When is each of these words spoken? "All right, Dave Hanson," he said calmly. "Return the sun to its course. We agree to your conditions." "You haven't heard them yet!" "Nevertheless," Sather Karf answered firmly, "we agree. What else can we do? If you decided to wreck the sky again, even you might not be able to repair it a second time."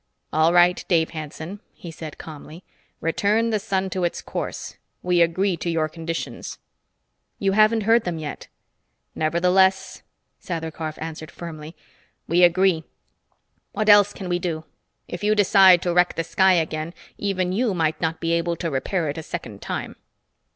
"All 0.33 0.51
right, 0.51 0.83
Dave 0.87 1.11
Hanson," 1.11 1.59
he 1.75 1.91
said 1.91 2.17
calmly. 2.17 2.63
"Return 3.01 3.51
the 3.51 3.59
sun 3.59 3.87
to 3.91 4.03
its 4.03 4.19
course. 4.19 4.77
We 5.03 5.21
agree 5.21 5.55
to 5.57 5.69
your 5.69 5.87
conditions." 5.87 6.57
"You 7.37 7.51
haven't 7.51 7.81
heard 7.83 8.03
them 8.03 8.17
yet!" 8.17 8.47
"Nevertheless," 9.13 10.01
Sather 10.41 10.73
Karf 10.73 10.97
answered 10.99 11.29
firmly, 11.29 11.75
"we 12.27 12.41
agree. 12.41 12.83
What 13.73 13.89
else 13.89 14.11
can 14.11 14.27
we 14.27 14.39
do? 14.39 14.63
If 15.07 15.23
you 15.23 15.35
decided 15.35 15.83
to 15.83 15.93
wreck 15.93 16.15
the 16.15 16.23
sky 16.23 16.53
again, 16.53 16.95
even 17.19 17.51
you 17.51 17.75
might 17.75 18.01
not 18.01 18.19
be 18.19 18.31
able 18.31 18.55
to 18.55 18.71
repair 18.71 19.07
it 19.07 19.19
a 19.19 19.21
second 19.21 19.61
time." 19.61 19.95